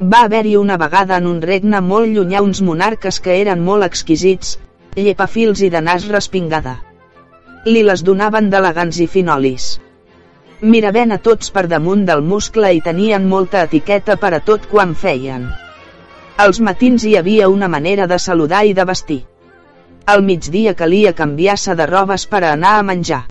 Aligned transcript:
Va 0.00 0.18
haver-hi 0.24 0.54
una 0.56 0.76
vegada 0.78 1.16
en 1.18 1.26
un 1.26 1.38
regne 1.42 1.80
molt 1.82 2.06
llunyà 2.14 2.40
uns 2.42 2.60
monarques 2.62 3.16
que 3.22 3.34
eren 3.40 3.64
molt 3.68 3.82
exquisits, 3.86 4.52
llepafils 4.94 5.62
i 5.66 5.70
de 5.74 5.80
nas 5.82 6.06
respingada. 6.12 6.76
Li 7.66 7.82
les 7.82 8.04
donaven 8.06 8.50
d'elegants 8.52 9.00
i 9.02 9.08
finolis. 9.10 9.66
Miraven 10.60 11.16
a 11.16 11.18
tots 11.18 11.50
per 11.50 11.66
damunt 11.72 12.04
del 12.06 12.22
muscle 12.22 12.70
i 12.76 12.80
tenien 12.80 13.26
molta 13.32 13.64
etiqueta 13.66 14.16
per 14.16 14.32
a 14.36 14.40
tot 14.50 14.68
quan 14.70 14.94
feien. 14.94 15.48
Als 16.46 16.60
matins 16.60 17.02
hi 17.02 17.16
havia 17.18 17.48
una 17.48 17.66
manera 17.66 18.06
de 18.06 18.18
saludar 18.22 18.64
i 18.66 18.74
de 18.78 18.84
vestir. 18.84 19.24
Al 20.06 20.22
migdia 20.22 20.74
calia 20.74 21.12
canviar-se 21.12 21.74
de 21.74 21.86
robes 21.90 22.26
per 22.26 22.44
a 22.44 22.52
anar 22.52 22.76
a 22.78 22.86
menjar. 22.86 23.24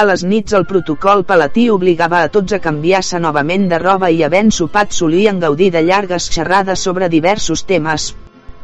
A 0.00 0.02
les 0.08 0.22
nits 0.24 0.54
el 0.56 0.62
protocol 0.68 1.22
palatí 1.30 1.62
obligava 1.70 2.22
a 2.24 2.28
tots 2.34 2.54
a 2.56 2.58
canviar-se 2.66 3.18
novament 3.20 3.66
de 3.68 3.78
roba 3.80 4.08
i 4.18 4.22
havent 4.24 4.52
sopat 4.58 4.94
solien 4.98 5.40
gaudir 5.42 5.66
de 5.74 5.82
llargues 5.84 6.28
xerrades 6.36 6.84
sobre 6.86 7.10
diversos 7.12 7.62
temes. 7.72 8.06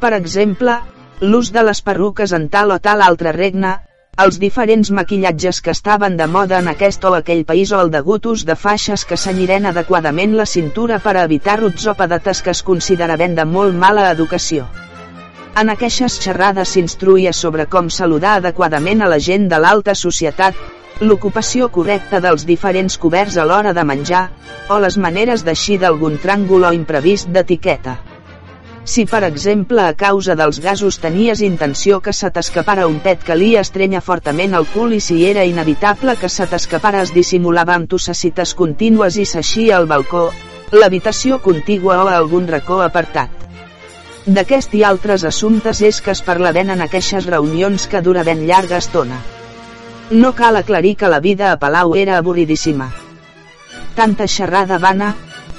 Per 0.01 0.13
exemple, 0.19 0.77
l'ús 1.21 1.51
de 1.57 1.65
les 1.69 1.83
perruques 1.89 2.33
en 2.39 2.47
tal 2.55 2.73
o 2.73 2.79
tal 2.87 3.05
altre 3.09 3.35
regne, 3.37 3.75
els 4.25 4.39
diferents 4.45 4.93
maquillatges 5.01 5.61
que 5.67 5.75
estaven 5.77 6.17
de 6.17 6.31
moda 6.39 6.63
en 6.65 6.73
aquest 6.73 7.05
o 7.05 7.13
aquell 7.19 7.45
país 7.53 7.75
o 7.77 7.83
el 7.85 7.93
degut 7.99 8.31
ús 8.33 8.47
de 8.49 8.57
faixes 8.63 9.05
que 9.05 9.21
senyiren 9.21 9.69
adequadament 9.69 10.33
la 10.41 10.49
cintura 10.55 10.99
per 11.09 11.17
a 11.19 11.27
evitar 11.29 11.59
rots 11.61 11.91
o 11.93 11.97
pedates 12.01 12.41
que 12.41 12.57
es 12.57 12.65
consideraven 12.71 13.37
de 13.37 13.45
molt 13.45 13.77
mala 13.85 14.09
educació. 14.17 14.65
En 15.61 15.77
aquestes 15.77 16.19
xerrades 16.25 16.73
s'instruïa 16.73 17.37
sobre 17.37 17.69
com 17.69 17.93
saludar 18.01 18.39
adequadament 18.39 19.05
a 19.05 19.13
la 19.13 19.21
gent 19.31 19.49
de 19.53 19.61
l'alta 19.61 19.95
societat, 20.07 20.57
l'ocupació 21.01 21.69
correcta 21.71 22.19
dels 22.21 22.45
diferents 22.47 22.99
coberts 22.99 23.37
a 23.39 23.45
l'hora 23.47 23.73
de 23.75 23.85
menjar, 23.87 24.29
o 24.69 24.79
les 24.83 24.97
maneres 24.99 25.45
d'eixir 25.47 25.79
d'algun 25.83 26.19
tràngol 26.19 26.67
o 26.67 26.73
imprevist 26.75 27.31
d'etiqueta. 27.31 27.99
Si 28.89 29.05
per 29.05 29.21
exemple 29.27 29.83
a 29.85 29.93
causa 29.93 30.35
dels 30.35 30.59
gasos 30.65 30.99
tenies 30.99 31.43
intenció 31.45 32.01
que 32.01 32.15
se 32.17 32.31
t'escapara 32.33 32.87
un 32.89 32.99
pet 33.05 33.23
calia 33.23 33.61
estrenya 33.61 34.01
fortament 34.01 34.57
el 34.57 34.67
cul 34.73 34.97
i 34.97 35.01
si 35.05 35.21
era 35.29 35.45
inevitable 35.45 36.17
que 36.17 36.33
se 36.33 36.49
t'escapara 36.49 37.05
es 37.05 37.13
dissimulava 37.13 37.77
amb 37.77 37.91
tossecites 37.93 38.55
contínues 38.57 39.21
i 39.21 39.27
s'eixia 39.29 39.77
al 39.77 39.87
balcó, 39.87 40.31
l'habitació 40.73 41.39
contigua 41.45 42.03
o 42.03 42.09
a 42.09 42.17
algun 42.17 42.49
racó 42.49 42.83
apartat. 42.83 43.31
D'aquest 44.27 44.75
i 44.75 44.83
altres 44.85 45.25
assumptes 45.25 45.81
és 45.81 46.01
que 46.01 46.17
es 46.17 46.25
parlaven 46.25 46.71
en 46.75 46.81
aquestes 46.85 47.29
reunions 47.29 47.87
que 47.87 48.03
duraven 48.03 48.49
llarga 48.49 48.81
estona. 48.83 49.21
No 50.11 50.35
cal 50.35 50.57
aclarir 50.57 50.97
que 50.97 51.09
la 51.09 51.21
vida 51.21 51.53
a 51.53 51.59
Palau 51.59 51.95
era 51.95 52.17
avorridíssima. 52.17 52.89
Tanta 53.95 54.27
xerrada 54.27 54.79
vana, 54.79 55.11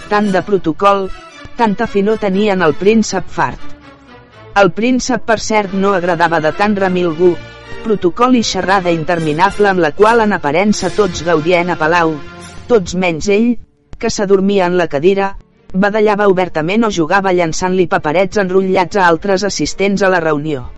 tant 0.09 0.31
de 0.33 0.41
protocol, 0.41 1.11
tanta 1.55 1.85
finor 1.85 2.17
tenien 2.17 2.63
el 2.65 2.73
príncep 2.73 3.29
fart. 3.29 3.61
El 4.57 4.71
príncep 4.73 5.21
per 5.21 5.37
cert 5.37 5.77
no 5.77 5.93
agradava 5.93 6.39
de 6.41 6.51
tant 6.57 6.73
remilgú, 6.81 7.35
protocol 7.83 8.39
i 8.41 8.41
xerrada 8.41 8.89
interminable 8.89 9.69
amb 9.69 9.85
la 9.85 9.93
qual 9.93 10.25
en 10.25 10.33
aparença 10.33 10.89
tots 10.97 11.21
gaudien 11.29 11.69
a 11.69 11.77
Palau, 11.77 12.17
tots 12.67 12.97
menys 12.97 13.29
ell, 13.29 13.51
que 13.99 14.09
s'adormia 14.09 14.65
en 14.65 14.81
la 14.81 14.89
cadira, 14.89 15.35
badallava 15.73 16.27
obertament 16.27 16.87
o 16.87 16.89
jugava 16.89 17.37
llançant-li 17.37 17.85
paperets 17.85 18.41
enrotllats 18.41 18.97
a 18.97 19.05
altres 19.05 19.45
assistents 19.45 20.01
a 20.01 20.09
la 20.09 20.25
reunió. 20.25 20.71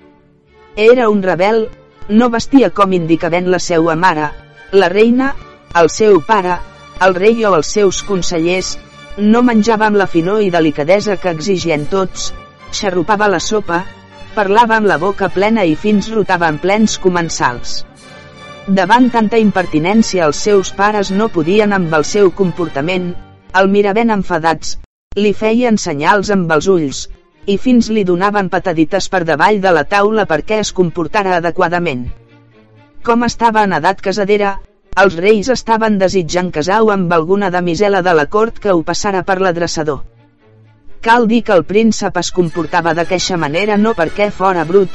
Era 0.75 1.07
un 1.07 1.23
rebel, 1.23 1.69
no 2.11 2.29
vestia 2.29 2.69
com 2.75 2.93
indicaven 2.93 3.49
la 3.51 3.59
seua 3.59 3.95
mare, 3.95 4.27
la 4.71 4.89
reina, 4.91 5.31
el 5.79 5.89
seu 5.89 6.19
pare, 6.27 6.57
el 7.05 7.15
rei 7.15 7.45
o 7.47 7.53
els 7.55 7.71
seus 7.77 8.01
consellers, 8.07 8.73
no 9.17 9.41
menjava 9.47 9.87
amb 9.87 9.99
la 10.01 10.07
finor 10.07 10.41
i 10.43 10.51
delicadesa 10.51 11.15
que 11.21 11.31
exigien 11.31 11.87
tots, 11.91 12.31
xarrupava 12.75 13.29
la 13.31 13.39
sopa, 13.39 13.81
parlava 14.35 14.77
amb 14.77 14.91
la 14.91 14.99
boca 14.99 15.29
plena 15.29 15.63
i 15.67 15.75
fins 15.75 16.11
rotava 16.11 16.51
en 16.51 16.59
plens 16.59 16.97
comensals. 16.99 17.81
Davant 18.67 19.09
tanta 19.15 19.39
impertinència 19.41 20.27
els 20.27 20.43
seus 20.47 20.71
pares 20.75 21.11
no 21.11 21.31
podien 21.33 21.73
amb 21.73 21.95
el 21.97 22.05
seu 22.05 22.31
comportament, 22.31 23.11
el 23.55 23.71
miraven 23.71 24.11
enfadats, 24.19 24.77
li 25.15 25.33
feien 25.33 25.79
senyals 25.81 26.29
amb 26.31 26.51
els 26.55 26.67
ulls, 26.71 27.01
i 27.45 27.57
fins 27.57 27.89
li 27.89 28.03
donaven 28.05 28.49
patadites 28.53 29.07
per 29.09 29.23
davall 29.25 29.61
de 29.61 29.71
la 29.73 29.83
taula 29.83 30.27
perquè 30.29 30.59
es 30.61 30.71
comportara 30.77 31.37
adequadament. 31.37 32.05
Com 33.03 33.25
estava 33.25 33.63
en 33.65 33.73
edat 33.73 34.01
casadera, 34.05 34.59
els 35.03 35.15
reis 35.17 35.49
estaven 35.49 35.97
desitjant 35.97 36.51
casar-ho 36.53 36.91
amb 36.93 37.13
alguna 37.13 37.49
damisela 37.49 38.03
de 38.05 38.13
la 38.13 38.27
cort 38.27 38.59
que 38.59 38.73
ho 38.73 38.83
passara 38.83 39.23
per 39.23 39.39
l'adreçador. 39.41 40.03
Cal 41.01 41.25
dir 41.27 41.41
que 41.41 41.53
el 41.57 41.65
príncep 41.65 42.17
es 42.21 42.31
comportava 42.31 42.93
d'aqueixa 42.93 43.37
manera 43.37 43.77
no 43.77 43.95
perquè 43.97 44.29
fora 44.29 44.65
brut, 44.65 44.89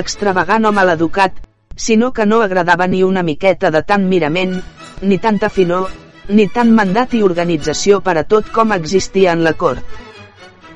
extravagant 0.00 0.64
o 0.64 0.72
maleducat, 0.72 1.34
sinó 1.76 2.12
que 2.12 2.24
no 2.24 2.40
agradava 2.40 2.86
ni 2.86 3.02
una 3.04 3.22
miqueta 3.22 3.70
de 3.70 3.82
tant 3.82 4.06
mirament, 4.08 4.62
ni 5.02 5.18
tanta 5.18 5.50
finor, 5.50 5.90
ni 6.28 6.46
tant 6.48 6.72
mandat 6.72 7.12
i 7.12 7.22
organització 7.26 8.00
per 8.00 8.16
a 8.16 8.24
tot 8.24 8.48
com 8.54 8.72
existia 8.72 9.36
en 9.36 9.44
la 9.44 9.52
cort 9.52 10.08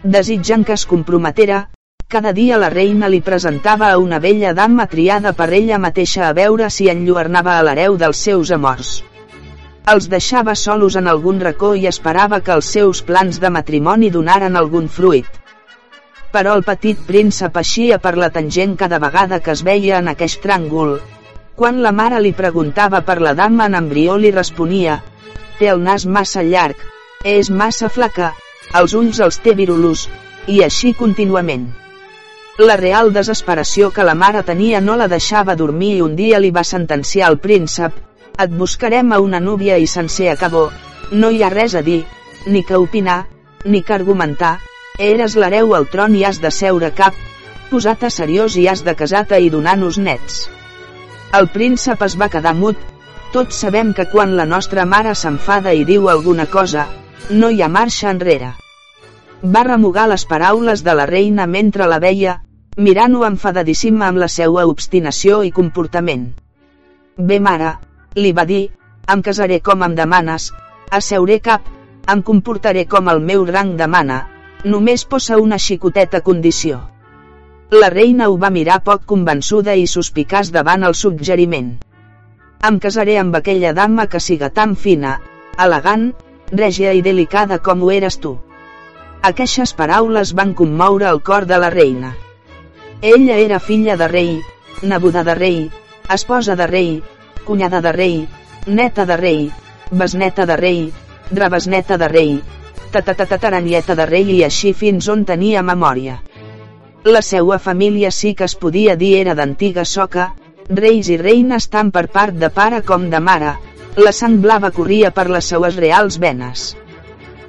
desitjant 0.04 0.64
que 0.68 0.74
es 0.76 0.84
comprometera, 0.86 1.70
cada 2.08 2.32
dia 2.36 2.58
la 2.60 2.68
reina 2.70 3.08
li 3.08 3.20
presentava 3.24 3.88
a 3.90 3.98
una 3.98 4.18
vella 4.20 4.52
dama 4.52 4.86
triada 4.86 5.32
per 5.32 5.48
ella 5.56 5.78
mateixa 5.80 6.28
a 6.28 6.34
veure 6.36 6.68
si 6.70 6.90
enlluernava 6.92 7.56
a 7.58 7.62
l'hereu 7.64 7.96
dels 7.96 8.20
seus 8.28 8.52
amors. 8.52 9.00
Els 9.92 10.08
deixava 10.12 10.54
solos 10.54 10.96
en 11.00 11.08
algun 11.08 11.40
racó 11.40 11.74
i 11.74 11.88
esperava 11.88 12.40
que 12.44 12.52
els 12.52 12.68
seus 12.76 13.02
plans 13.02 13.40
de 13.40 13.50
matrimoni 13.56 14.12
donaren 14.12 14.56
algun 14.56 14.86
fruit. 14.88 15.26
Però 16.32 16.54
el 16.58 16.64
petit 16.68 17.00
príncep 17.08 17.56
eixia 17.56 17.98
per 17.98 18.14
la 18.20 18.30
tangent 18.36 18.76
cada 18.76 19.00
vegada 19.00 19.40
que 19.40 19.52
es 19.56 19.64
veia 19.64 19.98
en 19.98 20.12
aquest 20.12 20.40
tràngol. 20.44 20.96
Quan 21.56 21.82
la 21.82 21.92
mare 21.92 22.20
li 22.20 22.32
preguntava 22.32 23.02
per 23.08 23.20
la 23.22 23.34
dama 23.34 23.68
en 23.70 23.76
embrió 23.80 24.16
li 24.18 24.32
responia, 24.34 25.02
té 25.58 25.68
el 25.74 25.84
nas 25.84 26.06
massa 26.06 26.42
llarg, 26.42 26.80
és 27.24 27.50
massa 27.50 27.88
flaca, 27.88 28.32
els 28.80 28.94
ulls 28.98 29.20
els 29.26 29.38
té 29.42 29.54
virulus, 29.54 30.08
i 30.46 30.62
així 30.64 30.92
contínuament. 30.98 31.68
La 32.58 32.76
real 32.78 33.12
desesperació 33.14 33.90
que 33.90 34.04
la 34.06 34.14
mare 34.14 34.44
tenia 34.46 34.80
no 34.80 34.96
la 34.96 35.08
deixava 35.10 35.56
dormir 35.58 35.96
i 35.96 36.02
un 36.04 36.14
dia 36.18 36.38
li 36.38 36.52
va 36.54 36.62
sentenciar 36.62 37.28
al 37.28 37.38
príncep, 37.42 37.96
et 38.38 38.56
buscarem 38.62 39.12
a 39.12 39.20
una 39.22 39.40
núvia 39.40 39.78
i 39.78 39.86
sencer 39.90 40.28
acabó, 40.30 40.68
no 41.10 41.30
hi 41.30 41.42
ha 41.42 41.50
res 41.50 41.74
a 41.74 41.82
dir, 41.82 42.04
ni 42.46 42.62
que 42.62 42.78
opinar, 42.78 43.24
ni 43.64 43.82
que 43.82 43.94
argumentar, 43.94 44.58
eres 44.98 45.34
l'hereu 45.34 45.74
al 45.74 45.86
tron 45.90 46.14
i 46.14 46.24
has 46.24 46.40
de 46.42 46.50
seure 46.54 46.90
cap, 46.94 47.14
posat 47.70 48.04
a 48.06 48.10
seriós 48.10 48.56
i 48.56 48.68
has 48.70 48.84
de 48.86 48.94
casar-te 48.94 49.40
i 49.42 49.50
donar-nos 49.50 49.98
nets. 49.98 50.44
El 51.34 51.48
príncep 51.50 52.02
es 52.06 52.18
va 52.20 52.30
quedar 52.30 52.54
mut, 52.54 52.78
tots 53.32 53.62
sabem 53.64 53.94
que 53.94 54.06
quan 54.10 54.36
la 54.38 54.46
nostra 54.46 54.84
mare 54.86 55.14
s'enfada 55.18 55.74
i 55.74 55.82
diu 55.88 56.06
alguna 56.08 56.46
cosa, 56.46 56.86
no 57.30 57.50
hi 57.50 57.62
ha 57.62 57.68
marxa 57.68 58.12
enrere. 58.14 58.54
Va 59.44 59.60
remugar 59.66 60.06
les 60.08 60.22
paraules 60.24 60.82
de 60.84 60.92
la 60.96 61.04
reina 61.08 61.44
mentre 61.46 61.84
la 61.90 61.98
veia, 62.00 62.38
mirant-ho 62.86 63.26
enfadadíssima 63.26 64.06
amb 64.06 64.22
la 64.22 64.28
seua 64.34 64.62
obstinació 64.70 65.42
i 65.44 65.50
comportament. 65.52 66.22
Bé 67.18 67.36
mare, 67.46 67.74
li 68.16 68.30
va 68.38 68.46
dir, 68.48 68.62
em 69.14 69.20
casaré 69.26 69.58
com 69.66 69.84
em 69.84 69.96
demanes, 69.98 70.46
asseuré 71.00 71.36
cap, 71.48 71.66
em 72.14 72.22
comportaré 72.22 72.86
com 72.94 73.10
el 73.12 73.20
meu 73.20 73.44
rang 73.50 73.74
demana, 73.76 74.22
només 74.64 75.04
posa 75.04 75.36
una 75.42 75.60
xicoteta 75.66 76.22
condició. 76.30 76.80
La 77.82 77.92
reina 77.92 78.30
ho 78.30 78.38
va 78.40 78.52
mirar 78.54 78.80
poc 78.88 79.04
convençuda 79.12 79.76
i 79.76 79.84
suspicaç 79.96 80.54
davant 80.56 80.88
el 80.88 80.96
suggeriment. 80.96 81.70
Em 82.64 82.80
casaré 82.80 83.18
amb 83.20 83.36
aquella 83.36 83.76
dama 83.76 84.08
que 84.08 84.24
siga 84.24 84.48
tan 84.48 84.74
fina, 84.74 85.18
elegant, 85.68 86.12
règia 86.64 86.96
i 86.96 87.04
delicada 87.04 87.60
com 87.60 87.84
ho 87.84 87.92
eres 87.92 88.16
tu. 88.24 88.38
Aquestes 89.24 89.70
paraules 89.72 90.34
van 90.36 90.50
commoure 90.52 91.06
el 91.08 91.22
cor 91.26 91.46
de 91.48 91.56
la 91.62 91.70
reina. 91.72 92.10
Ella 93.00 93.38
era 93.44 93.60
filla 93.68 93.96
de 93.96 94.08
rei, 94.12 94.34
neboda 94.82 95.22
de 95.24 95.34
rei, 95.38 95.56
esposa 96.12 96.56
de 96.60 96.66
rei, 96.66 96.90
cunyada 97.46 97.80
de 97.80 97.92
rei, 97.96 98.18
neta 98.66 99.06
de 99.08 99.16
rei, 99.16 99.46
besneta 99.90 100.44
de 100.44 100.58
rei, 100.60 100.92
drebesneta 101.30 101.96
de 101.96 102.08
rei, 102.08 102.36
tatatataranieta 102.92 103.96
de 103.96 104.06
rei 104.12 104.30
i 104.36 104.38
així 104.44 104.74
fins 104.84 105.08
on 105.08 105.24
tenia 105.24 105.64
memòria. 105.72 106.20
La 107.04 107.24
seua 107.24 107.58
família 107.58 108.12
sí 108.12 108.34
que 108.34 108.44
es 108.44 108.58
podia 108.60 109.00
dir 109.00 109.14
era 109.24 109.34
d'antiga 109.40 109.88
soca, 109.88 110.34
reis 110.68 111.08
i 111.08 111.16
reines 111.16 111.72
tant 111.72 111.96
per 111.96 112.10
part 112.12 112.36
de 112.44 112.52
pare 112.52 112.84
com 112.84 113.08
de 113.08 113.24
mare, 113.24 113.56
la 113.96 114.12
sang 114.12 114.42
blava 114.44 114.68
corria 114.70 115.16
per 115.16 115.30
les 115.32 115.48
seues 115.48 115.80
reals 115.80 116.20
venes. 116.20 116.74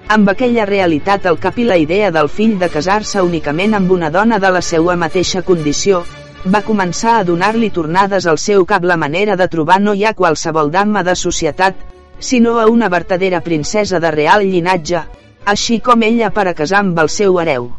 Amb 0.08 0.30
aquella 0.30 0.68
realitat 0.70 1.26
al 1.26 1.40
cap 1.42 1.56
i 1.58 1.64
la 1.66 1.78
idea 1.82 2.12
del 2.14 2.28
fill 2.30 2.60
de 2.62 2.68
casar-se 2.70 3.24
únicament 3.26 3.74
amb 3.74 3.90
una 3.92 4.12
dona 4.14 4.38
de 4.38 4.52
la 4.54 4.62
seua 4.62 4.94
mateixa 4.96 5.42
condició, 5.42 6.04
va 6.46 6.62
començar 6.62 7.16
a 7.18 7.24
donar-li 7.26 7.72
tornades 7.74 8.28
al 8.30 8.38
seu 8.38 8.68
cap 8.70 8.86
la 8.86 9.00
manera 9.02 9.36
de 9.36 9.48
trobar 9.48 9.80
no 9.82 9.96
ha 9.98 10.14
qualsevol 10.14 10.70
dama 10.70 11.02
de 11.04 11.16
societat, 11.16 11.76
sinó 12.20 12.60
a 12.60 12.68
una 12.68 12.88
vertadera 12.88 13.42
princesa 13.42 14.00
de 14.00 14.12
real 14.12 14.46
llinatge, 14.46 15.02
així 15.44 15.80
com 15.80 16.04
ella 16.04 16.30
per 16.30 16.48
a 16.48 16.54
casar 16.54 16.84
amb 16.86 17.00
el 17.00 17.10
seu 17.10 17.40
hereu. 17.40 17.72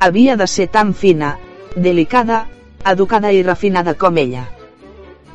Havia 0.00 0.36
de 0.36 0.46
ser 0.46 0.68
tan 0.68 0.94
fina, 0.94 1.36
delicada, 1.76 2.46
educada 2.86 3.32
i 3.32 3.42
refinada 3.42 3.94
com 3.94 4.16
ella. 4.16 4.48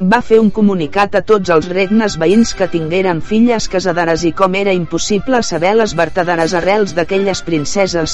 Va 0.02 0.22
fer 0.24 0.38
un 0.40 0.50
comunicat 0.56 1.16
a 1.18 1.22
tots 1.30 1.52
els 1.52 1.66
regnes 1.68 2.14
veïns 2.20 2.54
que 2.56 2.70
tingueren 2.72 3.18
filles 3.30 3.66
casaderes 3.72 4.22
i 4.24 4.30
com 4.32 4.54
era 4.56 4.72
impossible 4.72 5.42
saber 5.44 5.74
les 5.76 5.94
vertaderes 6.00 6.54
arrels 6.56 6.94
d'aquelles 6.96 7.42
princeses, 7.44 8.14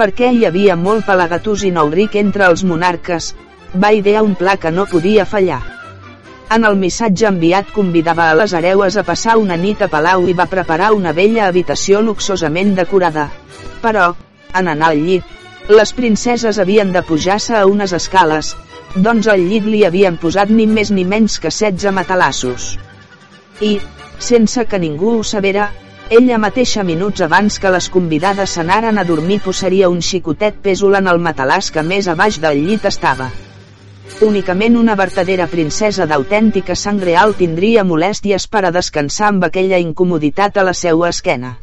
perquè 0.00 0.32
hi 0.34 0.42
havia 0.48 0.74
molt 0.74 1.06
pelegatús 1.06 1.62
i 1.62 1.70
nou 1.76 1.92
ric 1.94 2.16
entre 2.18 2.48
els 2.50 2.64
monarques, 2.66 3.28
va 3.84 3.92
idear 3.94 4.24
un 4.26 4.34
pla 4.34 4.56
que 4.56 4.72
no 4.74 4.88
podia 4.90 5.28
fallar. 5.34 5.60
En 6.56 6.66
el 6.66 6.80
missatge 6.80 7.28
enviat 7.30 7.70
convidava 7.70 8.26
a 8.32 8.34
les 8.42 8.52
hereues 8.58 8.98
a 8.98 9.06
passar 9.06 9.38
una 9.38 9.56
nit 9.56 9.86
a 9.86 9.88
Palau 9.94 10.26
i 10.26 10.34
va 10.34 10.50
preparar 10.50 10.90
una 10.92 11.14
vella 11.14 11.46
habitació 11.46 12.02
luxosament 12.02 12.74
decorada. 12.74 13.28
Però, 13.80 14.10
en 14.58 14.74
anar 14.74 14.90
al 14.90 15.06
llit, 15.06 15.30
les 15.70 15.94
princeses 15.94 16.58
havien 16.58 16.90
de 16.92 17.06
pujar-se 17.06 17.54
a 17.56 17.64
unes 17.70 17.94
escales, 17.94 18.56
doncs 18.94 19.28
al 19.32 19.40
llit 19.48 19.64
li 19.64 19.84
havien 19.88 20.18
posat 20.20 20.50
ni 20.52 20.66
més 20.68 20.90
ni 20.92 21.04
menys 21.08 21.38
que 21.40 21.50
16 21.50 21.94
matalassos. 21.96 22.72
I, 23.60 23.78
sense 24.18 24.64
que 24.68 24.78
ningú 24.78 25.14
ho 25.18 25.22
sabera, 25.24 25.70
ella 26.10 26.36
mateixa 26.36 26.82
minuts 26.84 27.22
abans 27.24 27.56
que 27.58 27.70
les 27.72 27.88
convidades 27.88 28.58
s'anaren 28.58 28.98
a 28.98 29.04
dormir 29.08 29.38
posaria 29.40 29.88
un 29.88 30.02
xicotet 30.02 30.58
pèsol 30.66 30.98
en 30.98 31.08
el 31.08 31.22
matalàs 31.24 31.70
que 31.72 31.82
més 31.82 32.08
a 32.08 32.14
baix 32.18 32.36
del 32.42 32.60
llit 32.66 32.84
estava. 32.84 33.30
Únicament 34.20 34.76
una 34.76 34.94
vertadera 34.98 35.46
princesa 35.48 36.04
d'autèntica 36.06 36.76
sang 36.76 37.00
real 37.00 37.32
tindria 37.38 37.84
molèsties 37.84 38.46
per 38.46 38.66
a 38.66 38.72
descansar 38.74 39.30
amb 39.30 39.46
aquella 39.48 39.80
incomoditat 39.80 40.58
a 40.58 40.66
la 40.68 40.74
seua 40.76 41.08
esquena. 41.08 41.54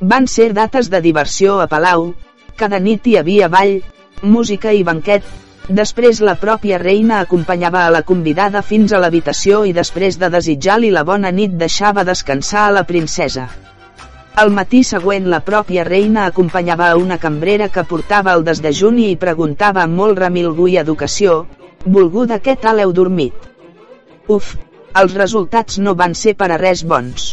Van 0.00 0.26
ser 0.26 0.50
dates 0.56 0.90
de 0.90 1.00
diversió 1.04 1.60
a 1.60 1.68
Palau, 1.70 2.10
cada 2.56 2.80
nit 2.80 3.06
hi 3.06 3.16
havia 3.20 3.48
ball, 3.48 3.78
música 4.22 4.72
i 4.72 4.82
banquet, 4.82 5.22
després 5.68 6.20
la 6.24 6.34
pròpia 6.40 6.78
reina 6.82 7.20
acompanyava 7.20 7.84
a 7.84 7.90
la 7.90 8.02
convidada 8.02 8.62
fins 8.62 8.92
a 8.92 9.00
l'habitació 9.02 9.64
i 9.68 9.74
després 9.76 10.18
de 10.18 10.30
desitjar-li 10.32 10.90
la 10.90 11.04
bona 11.04 11.30
nit 11.30 11.54
deixava 11.60 12.04
descansar 12.04 12.66
a 12.66 12.74
la 12.78 12.84
princesa. 12.88 13.46
Al 14.40 14.50
matí 14.56 14.82
següent 14.86 15.28
la 15.28 15.44
pròpia 15.44 15.84
reina 15.84 16.26
acompanyava 16.26 16.90
a 16.90 16.96
una 16.96 17.18
cambrera 17.18 17.68
que 17.68 17.84
portava 17.84 18.32
el 18.32 18.44
desdejuni 18.44 19.10
i 19.10 19.22
preguntava 19.28 19.82
amb 19.84 19.98
molt 20.02 20.18
remilgú 20.18 20.68
i 20.70 20.78
educació, 20.80 21.44
Volguda 21.84 22.36
què 22.44 22.58
tal 22.60 22.80
heu 22.82 22.90
dormit? 22.92 23.32
Uf, 24.28 24.50
els 25.00 25.14
resultats 25.16 25.78
no 25.80 25.94
van 25.96 26.12
ser 26.14 26.34
per 26.36 26.50
a 26.52 26.58
res 26.60 26.82
bons. 26.84 27.30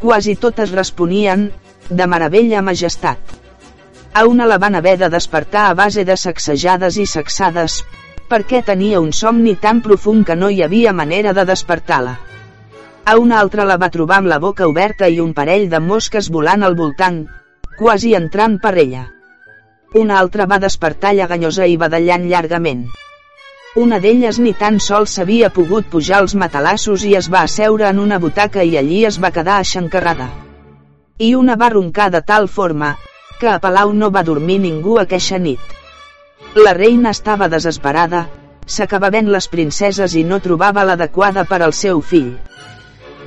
Quasi 0.00 0.36
totes 0.40 0.72
responien, 0.72 1.50
de 1.90 2.06
meravella 2.06 2.62
majestat. 2.62 3.41
A 4.14 4.26
una 4.28 4.44
la 4.46 4.58
van 4.58 4.74
haver 4.74 4.98
de 5.00 5.08
despertar 5.08 5.70
a 5.70 5.74
base 5.74 6.04
de 6.04 6.16
sacsejades 6.20 6.96
i 7.00 7.06
sacsades, 7.08 7.78
perquè 8.28 8.58
tenia 8.64 9.00
un 9.00 9.12
somni 9.16 9.54
tan 9.60 9.78
profund 9.84 10.26
que 10.28 10.34
no 10.36 10.50
hi 10.52 10.60
havia 10.62 10.92
manera 10.92 11.32
de 11.32 11.44
despertar-la. 11.48 12.18
A 13.04 13.14
una 13.18 13.38
altra 13.40 13.64
la 13.64 13.78
va 13.80 13.88
trobar 13.94 14.18
amb 14.20 14.28
la 14.32 14.38
boca 14.42 14.66
oberta 14.68 15.08
i 15.08 15.16
un 15.20 15.32
parell 15.38 15.64
de 15.70 15.80
mosques 15.80 16.28
volant 16.34 16.62
al 16.62 16.76
voltant, 16.80 17.22
quasi 17.78 18.12
entrant 18.18 18.58
per 18.60 18.74
ella. 18.82 19.06
Una 20.02 20.18
altra 20.18 20.46
va 20.50 20.58
despertar 20.60 21.14
llaganyosa 21.16 21.66
i 21.66 21.78
badallant 21.80 22.26
llargament. 22.28 22.82
Una 23.84 23.98
d'elles 24.04 24.38
ni 24.44 24.52
tan 24.52 24.76
sols 24.88 25.14
s'havia 25.16 25.48
pogut 25.56 25.88
pujar 25.94 26.20
els 26.26 26.34
matalassos 26.42 27.06
i 27.08 27.14
es 27.16 27.30
va 27.32 27.46
asseure 27.48 27.88
en 27.88 28.04
una 28.04 28.20
butaca 28.20 28.60
i 28.62 28.76
allí 28.76 29.06
es 29.08 29.16
va 29.24 29.32
quedar 29.32 29.56
aixancarrada. 29.62 30.28
I 31.16 31.34
una 31.34 31.56
va 31.56 31.72
roncar 31.72 32.10
de 32.12 32.20
tal 32.20 32.48
forma, 32.58 32.92
que 33.42 33.50
a 33.50 33.58
Palau 33.58 33.90
no 33.98 34.12
va 34.14 34.22
dormir 34.22 34.60
ningú 34.62 35.00
aqueixa 35.00 35.38
nit. 35.42 35.62
La 36.64 36.74
reina 36.78 37.10
estava 37.16 37.48
desesperada, 37.50 38.20
s'acabaven 38.74 39.30
les 39.34 39.48
princeses 39.54 40.14
i 40.20 40.22
no 40.28 40.38
trobava 40.44 40.84
l'adequada 40.86 41.42
per 41.52 41.58
al 41.66 41.74
seu 41.78 42.02
fill. 42.12 42.28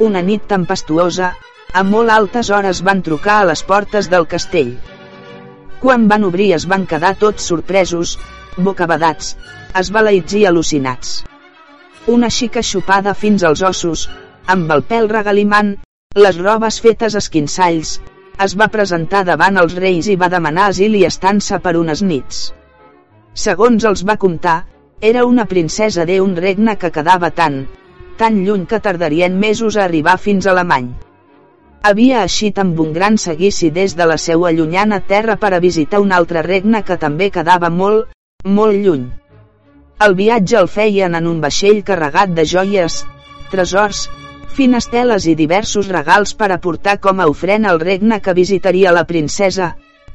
Una 0.08 0.22
nit 0.30 0.46
tempestuosa, 0.54 1.34
a 1.74 1.84
molt 1.84 2.16
altes 2.16 2.54
hores 2.58 2.80
van 2.90 3.04
trucar 3.10 3.42
a 3.42 3.50
les 3.52 3.66
portes 3.74 4.08
del 4.14 4.30
castell. 4.36 4.72
Quan 5.84 6.08
van 6.08 6.24
obrir 6.30 6.54
es 6.62 6.70
van 6.76 6.88
quedar 6.88 7.14
tots 7.20 7.52
sorpresos, 7.52 8.16
bocabadats, 8.70 9.36
esbalaïts 9.84 10.40
i 10.40 10.46
al·lucinats. 10.48 11.16
Una 12.08 12.32
xica 12.32 12.64
xupada 12.64 13.20
fins 13.26 13.44
als 13.44 13.68
ossos, 13.74 14.08
amb 14.48 14.72
el 14.72 14.88
pèl 14.94 15.12
regalimant, 15.12 15.76
les 16.16 16.40
robes 16.40 16.80
fetes 16.88 17.20
esquinçalls, 17.20 17.98
es 18.44 18.54
va 18.60 18.68
presentar 18.72 19.24
davant 19.28 19.58
els 19.62 19.76
reis 19.80 20.08
i 20.12 20.16
va 20.20 20.30
demanar 20.32 20.70
asil 20.72 20.96
i 21.00 21.06
estança 21.08 21.60
per 21.64 21.76
unes 21.80 22.02
nits. 22.04 22.40
Segons 23.46 23.86
els 23.88 24.04
va 24.08 24.18
comptar, 24.20 24.58
era 25.02 25.26
una 25.26 25.46
princesa 25.46 26.06
d'un 26.10 26.36
regne 26.36 26.76
que 26.82 26.92
quedava 26.92 27.30
tan, 27.32 27.66
tan 28.18 28.44
lluny 28.46 28.66
que 28.66 28.80
tardarien 28.80 29.40
mesos 29.40 29.78
a 29.78 29.84
arribar 29.86 30.18
fins 30.18 30.48
a 30.48 30.52
Alemany. 30.52 30.94
Havia 31.86 32.24
eixit 32.26 32.60
amb 32.60 32.80
un 32.82 32.94
gran 32.94 33.18
seguici 33.22 33.70
des 33.70 33.96
de 33.96 34.08
la 34.10 34.18
seua 34.18 34.52
llunyana 34.52 35.02
terra 35.12 35.36
per 35.38 35.54
a 35.54 35.60
visitar 35.60 36.02
un 36.02 36.12
altre 36.12 36.42
regne 36.42 36.82
que 36.84 36.98
també 36.98 37.30
quedava 37.30 37.70
molt, 37.70 38.10
molt 38.60 38.80
lluny. 38.86 39.06
El 40.06 40.16
viatge 40.16 40.58
el 40.60 40.68
feien 40.68 41.16
en 41.16 41.28
un 41.28 41.42
vaixell 41.44 41.84
carregat 41.88 42.34
de 42.36 42.46
joies, 42.46 43.04
tresors, 43.52 44.10
fines 44.56 44.88
teles 44.92 45.26
i 45.28 45.36
diversos 45.36 45.90
regals 45.92 46.32
per 46.40 46.52
aportar 46.54 47.00
com 47.04 47.20
a 47.20 47.28
ofrena 47.32 47.72
al 47.74 47.82
regne 47.82 48.22
que 48.24 48.34
visitaria 48.38 48.94
la 48.96 49.04
princesa, 49.10 49.74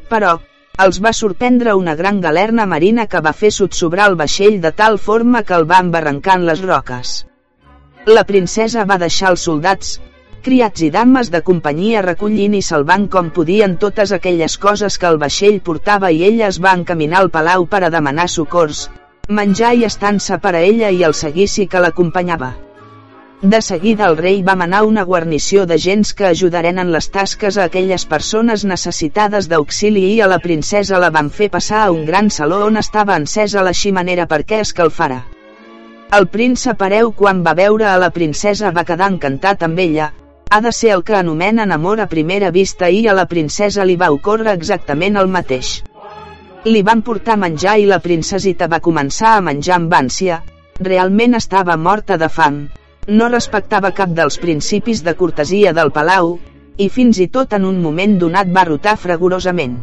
però, 0.08 0.38
els 0.84 1.00
va 1.04 1.12
sorprendre 1.12 1.74
una 1.76 1.94
gran 1.96 2.20
galerna 2.24 2.64
marina 2.66 3.04
que 3.06 3.20
va 3.26 3.34
fer 3.40 3.50
sotsobrar 3.52 4.06
el 4.10 4.16
vaixell 4.20 4.60
de 4.62 4.70
tal 4.72 4.96
forma 4.98 5.42
que 5.42 5.56
el 5.58 5.66
va 5.72 5.80
embarrancar 5.84 6.38
en 6.40 6.46
les 6.48 6.62
roques. 6.64 7.10
La 8.06 8.24
princesa 8.24 8.86
va 8.88 8.96
deixar 9.02 9.34
els 9.34 9.44
soldats, 9.48 9.98
criats 10.46 10.86
i 10.86 10.88
dames 10.94 11.28
de 11.34 11.42
companyia 11.50 12.06
recollint 12.06 12.56
i 12.56 12.62
salvant 12.64 13.06
com 13.12 13.28
podien 13.36 13.76
totes 13.84 14.16
aquelles 14.16 14.56
coses 14.64 14.96
que 14.96 15.10
el 15.10 15.20
vaixell 15.20 15.60
portava 15.68 16.10
i 16.16 16.24
ella 16.30 16.48
es 16.48 16.62
va 16.64 16.72
encaminar 16.80 17.20
al 17.20 17.30
palau 17.36 17.68
per 17.68 17.84
a 17.84 17.92
demanar 17.92 18.28
socors, 18.38 18.88
menjar 19.28 19.76
i 19.76 19.86
estança 19.92 20.40
per 20.40 20.56
a 20.56 20.64
ella 20.72 20.88
i 20.96 21.04
el 21.04 21.18
seguici 21.22 21.68
que 21.68 21.84
l'acompanyava. 21.84 22.54
De 23.42 23.62
seguida 23.62 24.04
el 24.04 24.18
rei 24.18 24.42
va 24.44 24.52
manar 24.52 24.82
una 24.84 25.02
guarnició 25.08 25.62
de 25.64 25.78
gens 25.80 26.12
que 26.12 26.26
ajudaren 26.28 26.78
en 26.78 26.90
les 26.92 27.06
tasques 27.10 27.56
a 27.56 27.64
aquelles 27.64 28.02
persones 28.04 28.66
necessitades 28.68 29.46
d'auxili 29.48 30.02
i 30.12 30.18
a 30.20 30.26
la 30.28 30.38
princesa 30.44 30.98
la 31.00 31.08
van 31.08 31.30
fer 31.30 31.48
passar 31.54 31.78
a 31.84 31.90
un 31.90 32.02
gran 32.04 32.28
saló 32.28 32.58
on 32.66 32.76
estava 32.76 33.14
encesa 33.16 33.62
la 33.64 33.72
ximenera 33.72 34.26
perquè 34.28 34.58
escalfara. 34.60 35.22
El 36.18 36.26
príncep 36.28 36.84
hereu 36.84 37.12
quan 37.16 37.40
va 37.46 37.54
veure 37.56 37.86
a 37.88 37.96
la 38.02 38.10
princesa 38.10 38.72
va 38.76 38.84
quedar 38.84 39.08
encantat 39.14 39.64
amb 39.64 39.80
ella, 39.86 40.10
ha 40.50 40.60
de 40.60 40.72
ser 40.72 40.90
el 40.96 41.02
que 41.02 41.16
anomenen 41.16 41.72
amor 41.72 42.02
a 42.04 42.08
primera 42.10 42.50
vista 42.50 42.90
i 42.90 43.06
a 43.08 43.14
la 43.16 43.24
princesa 43.30 43.86
li 43.88 43.96
va 43.96 44.10
ocórrer 44.12 44.52
exactament 44.52 45.16
el 45.16 45.32
mateix. 45.32 45.70
Li 46.68 46.82
van 46.82 47.00
portar 47.00 47.38
menjar 47.40 47.78
i 47.80 47.88
la 47.88 48.02
princesita 48.04 48.68
va 48.68 48.82
començar 48.84 49.32
a 49.38 49.40
menjar 49.40 49.78
amb 49.78 49.96
ànsia, 50.02 50.42
realment 50.90 51.40
estava 51.40 51.78
morta 51.78 52.20
de 52.20 52.28
fam, 52.28 52.60
no 53.10 53.26
respectava 53.28 53.90
cap 53.98 54.10
dels 54.14 54.36
principis 54.38 55.00
de 55.06 55.16
cortesia 55.18 55.72
del 55.76 55.90
palau, 55.94 56.36
i 56.78 56.86
fins 56.88 57.18
i 57.18 57.26
tot 57.36 57.56
en 57.56 57.64
un 57.68 57.80
moment 57.82 58.12
donat 58.20 58.52
va 58.56 58.66
rotar 58.68 58.94
fragorosament. 59.04 59.80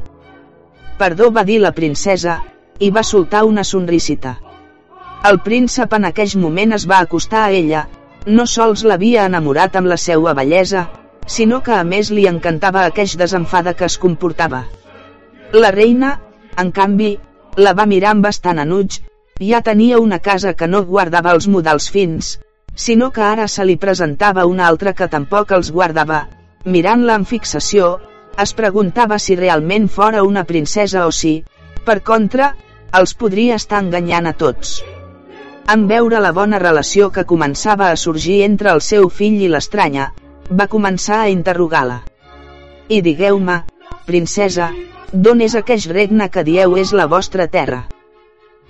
Perdó 1.01 1.27
va 1.35 1.43
dir 1.49 1.57
la 1.61 1.73
princesa, 1.79 2.37
i 2.79 2.89
va 2.89 3.03
soltar 3.03 3.43
una 3.49 3.65
sonrisita. 3.67 4.37
El 5.27 5.41
príncep 5.49 5.93
en 5.97 6.07
aquell 6.09 6.37
moment 6.39 6.77
es 6.77 6.87
va 6.89 7.01
acostar 7.03 7.43
a 7.43 7.51
ella, 7.59 7.83
no 8.27 8.47
sols 8.53 8.85
l'havia 8.87 9.27
enamorat 9.27 9.75
amb 9.75 9.91
la 9.91 9.99
seua 10.05 10.33
bellesa, 10.37 10.87
sinó 11.27 11.61
que 11.67 11.75
a 11.75 11.83
més 11.83 12.13
li 12.15 12.25
encantava 12.31 12.85
aqueix 12.85 13.17
desenfada 13.19 13.75
que 13.75 13.91
es 13.91 13.99
comportava. 13.99 14.63
La 15.51 15.71
reina, 15.75 16.17
en 16.57 16.71
canvi, 16.71 17.13
la 17.57 17.75
va 17.75 17.89
mirar 17.91 18.15
amb 18.15 18.23
bastant 18.23 18.63
enuig, 18.63 19.01
ja 19.51 19.61
tenia 19.61 19.99
una 19.99 20.19
casa 20.19 20.53
que 20.53 20.67
no 20.71 20.85
guardava 20.87 21.33
els 21.35 21.47
modals 21.51 21.91
fins, 21.91 22.37
sinó 22.77 23.09
que 23.11 23.23
ara 23.25 23.47
se 23.49 23.65
li 23.65 23.75
presentava 23.81 24.45
una 24.45 24.67
altra 24.71 24.93
que 24.93 25.07
tampoc 25.09 25.51
els 25.57 25.71
guardava. 25.73 26.27
Mirant-la 26.63 27.15
amb 27.17 27.27
fixació, 27.27 27.97
es 28.43 28.53
preguntava 28.53 29.17
si 29.19 29.35
realment 29.35 29.87
fora 29.89 30.21
una 30.23 30.43
princesa 30.45 31.07
o 31.07 31.11
si, 31.11 31.33
per 31.85 32.01
contra, 32.09 32.51
els 32.99 33.15
podria 33.17 33.57
estar 33.57 33.81
enganyant 33.83 34.29
a 34.29 34.33
tots. 34.37 34.77
En 35.73 35.87
veure 35.87 36.19
la 36.23 36.31
bona 36.31 36.59
relació 36.63 37.09
que 37.15 37.25
començava 37.31 37.89
a 37.89 37.97
sorgir 37.99 38.43
entre 38.45 38.69
el 38.71 38.83
seu 38.89 39.09
fill 39.09 39.41
i 39.41 39.49
l'estranya, 39.51 40.11
va 40.61 40.69
començar 40.71 41.23
a 41.23 41.31
interrogar-la. 41.33 42.03
I 42.87 43.01
digueu-me, 43.01 43.57
princesa, 44.05 44.69
d'on 45.11 45.41
és 45.43 45.57
aqueix 45.59 45.89
regne 45.91 46.29
que 46.29 46.45
dieu 46.47 46.77
és 46.77 46.93
la 46.93 47.07
vostra 47.07 47.49
terra? 47.57 47.81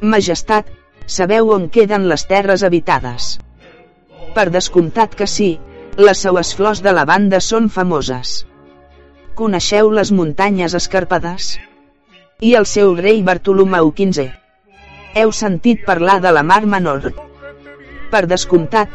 Majestat, 0.02 0.72
sabeu 1.06 1.52
on 1.54 1.68
queden 1.70 2.08
les 2.10 2.26
terres 2.32 2.64
habitades? 2.64 3.36
Per 4.36 4.50
descomptat 4.54 5.16
que 5.16 5.28
sí, 5.28 5.50
les 5.98 6.20
seues 6.26 6.54
flors 6.58 6.82
de 6.86 6.94
lavanda 6.94 7.40
són 7.42 7.70
famoses. 7.74 8.34
Coneixeu 9.38 9.90
les 9.94 10.12
muntanyes 10.14 10.76
escarpades? 10.78 11.56
I 12.42 12.54
el 12.60 12.68
seu 12.70 12.96
rei 12.98 13.24
Bartolomeu 13.26 13.92
XV. 14.00 14.28
Heu 15.18 15.32
sentit 15.34 15.86
parlar 15.86 16.20
de 16.22 16.32
la 16.38 16.44
Mar 16.46 16.64
Menor? 16.70 17.12
Per 18.12 18.24
descomptat, 18.30 18.92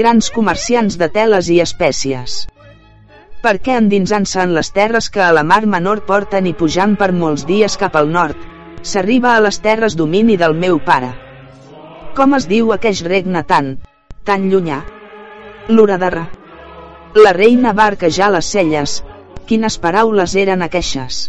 grans 0.00 0.28
comerciants 0.30 0.98
de 1.00 1.08
teles 1.12 1.48
i 1.52 1.60
espècies. 1.64 2.42
Per 3.42 3.54
què 3.58 3.78
endinsant-se 3.80 4.42
en 4.44 4.52
les 4.56 4.70
terres 4.76 5.08
que 5.10 5.22
a 5.24 5.32
la 5.34 5.42
Mar 5.42 5.64
Menor 5.66 6.04
porten 6.08 6.46
i 6.46 6.52
pujant 6.58 6.98
per 7.00 7.10
molts 7.12 7.46
dies 7.48 7.78
cap 7.80 7.96
al 8.00 8.12
nord, 8.12 8.36
s'arriba 8.82 9.32
a 9.36 9.40
les 9.46 9.58
terres 9.64 9.96
domini 9.98 10.36
del 10.36 10.54
meu 10.66 10.78
pare? 10.90 11.14
Com 12.16 12.36
es 12.38 12.46
diu 12.50 12.70
aqueix 12.76 13.02
regne 13.08 13.42
tan, 13.48 13.74
tan 14.24 14.48
llunyà? 14.50 14.80
L'Uradarra. 15.68 16.26
La 17.24 17.32
reina 17.36 17.72
va 17.78 17.86
arquejar 17.92 18.30
les 18.34 18.50
celles. 18.56 18.98
Quines 19.46 19.78
paraules 19.82 20.34
eren 20.42 20.62
aqueixes? 20.66 21.22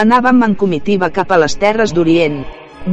Anàvem 0.00 0.42
en 0.46 0.56
comitiva 0.60 1.08
cap 1.18 1.32
a 1.32 1.38
les 1.40 1.56
terres 1.62 1.94
d'Orient. 1.96 2.42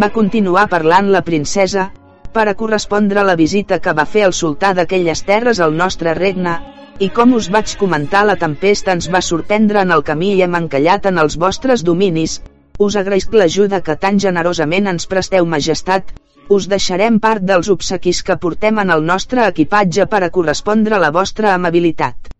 Va 0.02 0.12
continuar 0.16 0.68
parlant 0.72 1.10
la 1.12 1.24
princesa, 1.28 1.90
per 2.32 2.48
a 2.48 2.56
correspondre 2.56 3.26
la 3.28 3.36
visita 3.36 3.80
que 3.84 3.94
va 3.98 4.08
fer 4.08 4.24
el 4.28 4.36
sultà 4.38 4.72
d'aquelles 4.78 5.26
terres 5.28 5.60
al 5.60 5.76
nostre 5.76 6.14
regne, 6.18 6.56
i 7.00 7.10
com 7.10 7.34
us 7.34 7.50
vaig 7.52 7.76
comentar 7.82 8.24
la 8.30 8.38
tempesta 8.40 8.96
ens 8.96 9.10
va 9.12 9.24
sorprendre 9.26 9.82
en 9.82 9.92
el 9.92 10.04
camí 10.08 10.34
i 10.38 10.44
hem 10.46 10.56
encallat 10.60 11.10
en 11.12 11.20
els 11.26 11.38
vostres 11.44 11.84
dominis, 11.84 12.40
us 12.80 12.98
agraïsc 13.02 13.34
l'ajuda 13.34 13.82
que 13.86 13.98
tan 14.06 14.20
generosament 14.22 14.88
ens 14.94 15.10
presteu 15.10 15.46
majestat, 15.46 16.14
us 16.50 16.68
deixarem 16.68 17.20
part 17.20 17.44
dels 17.44 17.70
obsequis 17.70 18.22
que 18.24 18.38
portem 18.38 18.80
en 18.80 18.90
el 18.96 19.06
nostre 19.06 19.46
equipatge 19.48 20.08
per 20.08 20.24
a 20.24 20.30
correspondre 20.30 20.96
a 20.96 21.04
la 21.04 21.12
vostra 21.12 21.54
amabilitat. 21.54 22.32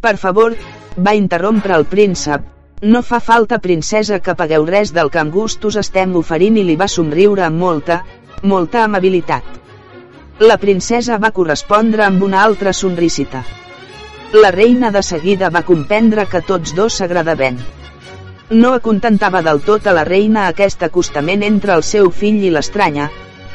Per 0.00 0.16
favor, 0.16 0.56
va 0.96 1.14
interrompre 1.14 1.76
el 1.76 1.84
príncep, 1.84 2.42
no 2.82 3.02
fa 3.02 3.20
falta 3.20 3.58
princesa 3.60 4.18
que 4.24 4.34
pagueu 4.34 4.64
res 4.64 4.94
del 4.96 5.10
que 5.12 5.20
amb 5.20 5.34
gust 5.34 5.64
us 5.68 5.76
estem 5.76 6.14
oferint 6.16 6.56
i 6.56 6.64
li 6.64 6.76
va 6.80 6.88
somriure 6.88 7.44
amb 7.44 7.60
molta, 7.60 7.98
molta 8.42 8.84
amabilitat. 8.84 9.44
La 10.40 10.56
princesa 10.56 11.18
va 11.20 11.30
correspondre 11.36 12.06
amb 12.06 12.22
una 12.24 12.40
altra 12.42 12.72
sonrisita. 12.72 13.44
La 14.32 14.50
reina 14.54 14.90
de 14.90 15.02
seguida 15.02 15.50
va 15.50 15.66
comprendre 15.68 16.24
que 16.24 16.40
tots 16.40 16.72
dos 16.74 16.96
s'agradaven. 16.96 17.60
No 18.50 18.72
acontentava 18.74 19.44
del 19.46 19.60
tot 19.62 19.84
a 19.86 19.92
la 19.94 20.02
reina 20.06 20.48
aquest 20.48 20.80
acostament 20.82 21.44
entre 21.46 21.70
el 21.78 21.84
seu 21.86 22.08
fill 22.10 22.40
i 22.42 22.48
l'estranya, 22.50 23.04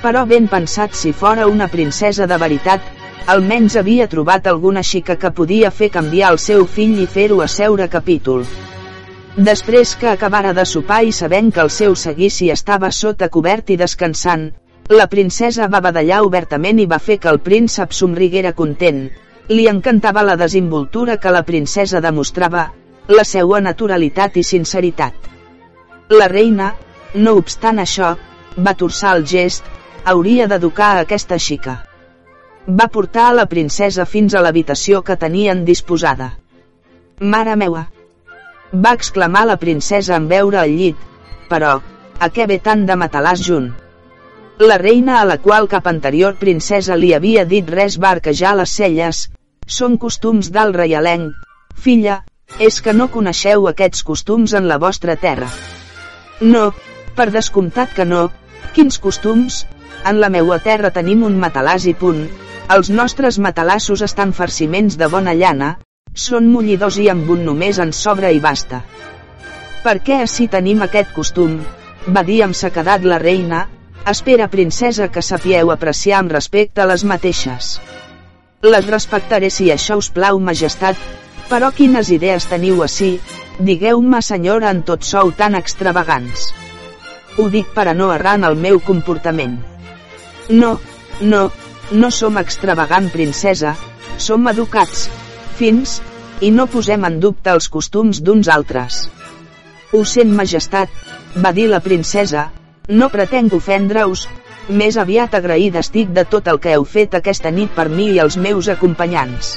però 0.02 0.22
ben 0.30 0.46
pensat 0.48 0.94
si 0.96 1.12
fora 1.12 1.48
una 1.52 1.68
princesa 1.68 2.28
de 2.32 2.38
veritat, 2.40 2.86
almenys 3.34 3.75
havia 3.82 4.08
trobat 4.08 4.48
alguna 4.48 4.84
xica 4.90 5.18
que 5.20 5.34
podia 5.36 5.72
fer 5.72 5.90
canviar 5.92 6.30
el 6.32 6.40
seu 6.40 6.64
fill 6.78 7.02
i 7.04 7.08
fer-ho 7.18 7.42
asseure 7.44 7.90
capítol. 7.98 8.46
Després 9.36 9.98
que 10.00 10.08
acabara 10.14 10.56
de 10.56 10.64
sopar 10.64 11.02
i 11.04 11.12
sabent 11.12 11.52
que 11.52 11.66
el 11.66 11.74
seu 11.80 12.00
seguici 12.00 12.50
estava 12.56 12.92
sota 12.92 13.28
cobert 13.28 13.75
i 13.75 13.80
descansant, 13.84 14.48
la 14.88 15.10
princesa 15.12 15.68
va 15.68 15.84
badallar 15.84 16.22
obertament 16.24 16.80
i 16.80 16.88
va 16.88 17.04
fer 17.04 17.20
que 17.20 17.34
el 17.34 17.42
príncep 17.44 17.92
somriguera 17.92 18.56
content. 18.56 19.10
Li 19.52 19.68
encantava 19.68 20.24
la 20.24 20.40
desinvoltura 20.40 21.20
que 21.20 21.36
la 21.36 21.44
princesa 21.44 22.00
demostrava, 22.00 22.70
la 23.08 23.24
seua 23.24 23.60
naturalitat 23.62 24.38
i 24.38 24.44
sinceritat. 24.44 25.14
La 26.10 26.28
reina, 26.32 26.72
no 27.16 27.36
obstant 27.38 27.82
això, 27.82 28.16
va 28.58 28.74
torçar 28.74 29.16
el 29.18 29.26
gest, 29.30 29.66
hauria 30.06 30.48
d'educar 30.48 30.94
a 30.96 31.04
aquesta 31.06 31.38
xica. 31.38 31.76
Va 32.68 32.88
portar 32.90 33.28
a 33.30 33.36
la 33.38 33.46
princesa 33.46 34.06
fins 34.10 34.34
a 34.34 34.42
l'habitació 34.42 35.04
que 35.06 35.18
tenien 35.22 35.66
disposada. 35.66 36.32
Mare 37.20 37.56
meua! 37.56 37.86
Va 38.74 38.94
exclamar 38.98 39.46
la 39.46 39.58
princesa 39.62 40.16
en 40.18 40.28
veure 40.28 40.64
el 40.64 40.74
llit, 40.78 40.98
però, 41.50 41.78
a 42.20 42.30
què 42.34 42.48
ve 42.50 42.58
tant 42.60 42.86
de 42.90 42.98
matalàs 42.98 43.44
junt? 43.46 43.70
La 44.58 44.80
reina 44.82 45.20
a 45.20 45.26
la 45.30 45.38
qual 45.38 45.68
cap 45.68 45.88
anterior 45.92 46.38
princesa 46.42 46.96
li 46.98 47.14
havia 47.14 47.46
dit 47.46 47.70
res 47.70 48.00
va 48.02 48.16
arquejar 48.16 48.56
les 48.56 48.72
celles. 48.72 49.26
Són 49.68 49.98
costums 50.02 50.50
d'alt 50.50 50.78
reialenc. 50.80 51.34
Filla, 51.76 52.22
és 52.60 52.80
que 52.82 52.94
no 52.94 53.08
coneixeu 53.14 53.68
aquests 53.70 54.04
costums 54.08 54.54
en 54.60 54.68
la 54.72 54.78
vostra 54.84 55.16
terra. 55.16 55.50
No, 56.42 56.72
per 57.18 57.30
descomptat 57.36 57.94
que 57.98 58.06
no. 58.06 58.30
Quins 58.75 59.00
costums? 59.00 59.64
En 60.06 60.20
la 60.22 60.30
meua 60.30 60.60
terra 60.64 60.92
tenim 60.96 61.24
un 61.28 61.38
matalàs 61.42 61.88
i 61.92 61.94
punt. 61.94 62.25
Els 62.75 62.90
nostres 62.90 63.40
matalassos 63.40 64.02
estan 64.06 64.34
farciments 64.34 64.98
de 64.98 65.10
bona 65.12 65.34
llana, 65.34 65.75
són 66.14 66.50
mullidors 66.52 66.98
i 67.04 67.10
amb 67.14 67.30
un 67.30 67.46
només 67.46 67.80
en 67.80 67.94
sobre 67.94 68.32
i 68.34 68.42
basta. 68.42 68.82
Per 69.86 70.00
què 70.02 70.22
així 70.24 70.48
tenim 70.48 70.82
aquest 70.82 71.14
costum? 71.14 71.60
Va 72.08 72.24
dir 72.24 72.42
amb 72.46 72.58
sequedat 72.58 73.06
la 73.06 73.20
reina, 73.22 73.66
Espera 74.10 74.46
princesa 74.54 75.08
que 75.10 75.22
sapieu 75.25 75.72
apreciar 75.74 76.20
amb 76.20 76.34
respecte 76.36 76.84
les 76.86 77.04
mateixes. 77.12 77.70
Les 78.62 78.86
respectaré 78.86 79.50
si 79.56 79.72
això 79.74 79.98
us 79.98 80.12
plau 80.14 80.38
majestat, 80.50 81.00
però 81.50 81.72
quines 81.75 82.10
idees 82.14 82.48
teniu 82.52 82.82
així, 82.86 83.16
digueu-me 83.60 84.22
senyora 84.22 84.72
en 84.74 84.82
tot 84.88 85.06
sou 85.08 85.32
tan 85.32 85.56
extravagants. 85.56 86.50
Ho 87.38 87.50
dic 87.52 87.72
per 87.75 87.88
a 87.92 87.94
no 87.94 88.12
errar 88.14 88.36
en 88.40 88.48
el 88.50 88.56
meu 88.56 88.80
comportament. 88.80 89.58
No, 90.50 90.75
no, 91.22 91.50
no 91.92 92.12
som 92.12 92.38
extravagant 92.42 93.10
princesa, 93.14 93.75
som 94.18 94.48
educats, 94.52 95.08
fins, 95.60 96.00
i 96.42 96.52
no 96.52 96.68
posem 96.68 97.06
en 97.08 97.20
dubte 97.24 97.52
els 97.52 97.68
costums 97.72 98.22
d'uns 98.22 98.50
altres. 98.52 99.06
Ho 99.94 100.04
sent 100.04 100.34
majestat, 100.36 100.90
va 101.44 101.52
dir 101.56 101.68
la 101.72 101.82
princesa, 101.84 102.50
no 102.90 103.10
pretenc 103.14 103.54
ofendre-us, 103.58 104.25
més 104.70 104.98
aviat 104.98 105.36
agraïda 105.38 105.84
estic 105.86 106.12
de 106.14 106.25
tot 106.25 106.48
el 106.52 106.60
que 106.60 106.74
heu 106.74 106.84
fet 106.90 107.16
aquesta 107.16 107.52
nit 107.52 107.72
per 107.75 107.88
mi 107.90 108.10
i 108.16 108.20
els 108.24 108.38
meus 108.38 108.70
acompanyants. 108.74 109.56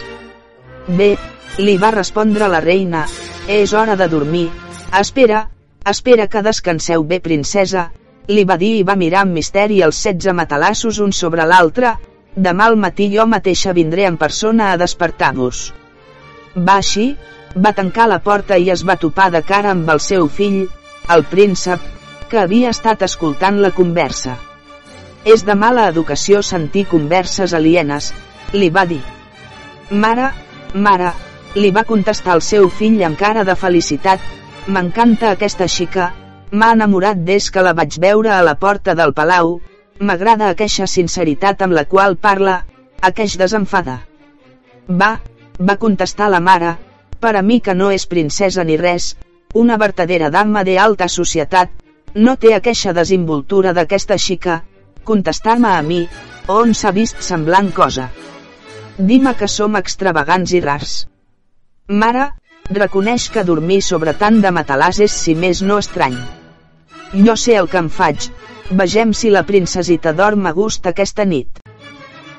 Bé, 0.88 1.16
li 1.58 1.76
va 1.76 1.90
respondre 1.90 2.46
la 2.48 2.60
reina, 2.62 3.04
és 3.50 3.72
hora 3.74 3.96
de 3.98 4.06
dormir. 4.08 4.46
Espera, 4.98 5.48
espera 5.92 6.28
que 6.30 6.42
descanseu 6.46 7.02
bé 7.02 7.18
princesa, 7.20 7.88
li 8.28 8.44
va 8.44 8.56
dir 8.60 8.76
i 8.78 8.84
va 8.86 8.96
mirar 9.00 9.24
amb 9.24 9.34
misteri 9.34 9.80
els 9.82 9.98
setze 10.06 10.32
matalassos 10.32 11.00
un 11.02 11.12
sobre 11.12 11.46
l'altre, 11.50 11.96
demà 12.36 12.68
al 12.70 12.78
matí 12.78 13.08
jo 13.14 13.26
mateixa 13.26 13.74
vindré 13.74 14.06
en 14.06 14.16
persona 14.16 14.70
a 14.72 14.78
despertar-vos. 14.78 15.72
Va 16.54 16.78
així, 16.78 17.10
va 17.56 17.74
tancar 17.74 18.08
la 18.08 18.20
porta 18.22 18.58
i 18.58 18.70
es 18.70 18.84
va 18.86 18.96
topar 18.96 19.30
de 19.34 19.42
cara 19.42 19.74
amb 19.74 19.90
el 19.90 20.00
seu 20.00 20.28
fill, 20.28 20.66
el 21.10 21.24
príncep, 21.24 21.80
que 22.30 22.38
havia 22.38 22.70
estat 22.70 23.02
escoltant 23.02 23.58
la 23.64 23.72
conversa. 23.74 24.36
És 25.24 25.42
de 25.44 25.56
mala 25.58 25.88
educació 25.90 26.42
sentir 26.46 26.86
converses 26.86 27.54
alienes, 27.56 28.12
li 28.52 28.68
va 28.70 28.84
dir. 28.86 29.00
Mare, 29.90 30.30
mare, 30.74 31.10
li 31.54 31.70
va 31.70 31.84
contestar 31.88 32.34
el 32.36 32.42
seu 32.44 32.68
fill 32.68 33.02
amb 33.06 33.18
cara 33.18 33.44
de 33.44 33.54
felicitat, 33.56 34.20
m'encanta 34.68 35.30
aquesta 35.32 35.68
xica, 35.68 36.10
m'ha 36.50 36.72
enamorat 36.76 37.24
des 37.24 37.50
que 37.50 37.64
la 37.64 37.72
vaig 37.78 37.96
veure 38.00 38.32
a 38.34 38.42
la 38.42 38.54
porta 38.54 38.94
del 38.94 39.14
palau, 39.16 39.58
m'agrada 40.00 40.50
aquesta 40.50 40.86
sinceritat 40.86 41.62
amb 41.62 41.76
la 41.78 41.84
qual 41.84 42.16
parla, 42.16 42.60
aqueix 43.00 43.36
desenfada. 43.40 43.98
Va, 44.88 45.18
va 45.58 45.76
contestar 45.76 46.28
la 46.30 46.40
mare, 46.40 46.76
per 47.20 47.34
a 47.36 47.42
mi 47.42 47.60
que 47.60 47.74
no 47.74 47.90
és 47.90 48.06
princesa 48.06 48.64
ni 48.64 48.76
res, 48.76 49.16
una 49.54 49.76
vertadera 49.76 50.30
dama 50.30 50.64
de 50.64 50.78
alta 50.78 51.08
societat, 51.08 51.70
no 52.14 52.36
té 52.36 52.54
aquesta 52.54 52.92
desinvoltura 52.92 53.72
d'aquesta 53.72 54.18
xica, 54.18 54.62
contestar-me 55.04 55.72
a 55.74 55.82
mi, 55.82 56.02
on 56.48 56.74
s'ha 56.74 56.92
vist 56.92 57.22
semblant 57.24 57.72
cosa. 57.72 58.10
Dima 58.98 59.34
que 59.34 59.48
som 59.48 59.76
extravagants 59.76 60.52
i 60.52 60.60
rars. 60.60 60.98
Mare, 61.88 62.34
reconeix 62.68 63.30
que 63.32 63.42
dormir 63.48 63.78
sobre 63.80 64.12
tant 64.12 64.42
de 64.44 64.50
matalàs 64.52 64.98
és 65.00 65.14
si 65.22 65.34
més 65.34 65.62
no 65.62 65.78
estrany. 65.80 66.18
Jo 67.14 67.36
sé 67.42 67.54
el 67.56 67.68
que 67.72 67.78
em 67.80 67.88
faig, 67.88 68.26
vegem 68.80 69.14
si 69.16 69.30
la 69.32 69.42
princesita 69.50 70.12
dorm 70.12 70.44
a 70.50 70.52
gust 70.52 70.90
aquesta 70.90 71.24
nit. 71.24 71.62